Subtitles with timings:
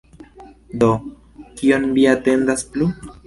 [0.83, 0.87] Do,
[1.59, 2.89] kion vi atendas plu?